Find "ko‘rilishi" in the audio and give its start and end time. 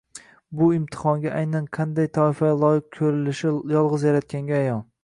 2.99-3.57